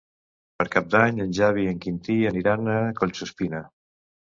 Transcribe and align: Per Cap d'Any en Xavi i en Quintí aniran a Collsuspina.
Per 0.61 0.65
Cap 0.75 0.87
d'Any 0.95 1.19
en 1.25 1.35
Xavi 1.41 1.67
i 1.67 1.71
en 1.73 1.83
Quintí 1.85 2.17
aniran 2.33 2.73
a 2.79 2.81
Collsuspina. 3.03 3.65